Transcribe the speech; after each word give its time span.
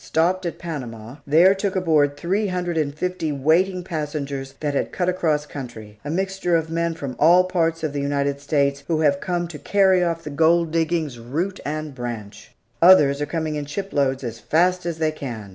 Stopped 0.03 0.47
at 0.47 0.57
Panama; 0.57 1.17
there 1.27 1.53
took 1.53 1.75
aboard 1.75 2.17
three 2.17 2.47
hundred 2.47 2.75
and 2.75 2.95
fifty 2.97 3.31
waiting 3.31 3.83
passengers 3.83 4.55
that 4.59 4.73
had 4.73 4.91
cut 4.91 5.07
across 5.07 5.45
country 5.45 5.99
a 6.03 6.09
mixture 6.09 6.55
of 6.55 6.71
men 6.71 6.95
from 6.95 7.15
all 7.19 7.43
parts 7.43 7.83
of 7.83 7.93
the 7.93 8.01
United 8.01 8.41
States, 8.41 8.83
who 8.87 9.01
have 9.01 9.19
come 9.21 9.47
to 9.47 9.59
carry 9.59 10.03
off 10.03 10.23
the 10.23 10.31
gold 10.31 10.71
diggings, 10.71 11.19
root 11.19 11.59
and 11.63 11.93
branch! 11.93 12.51
Others 12.81 13.21
are 13.21 13.27
coming 13.27 13.53
in 13.53 13.67
shiploads 13.67 14.23
as 14.23 14.39
fast 14.39 14.87
as 14.87 14.97
they 14.97 15.11
can. 15.11 15.49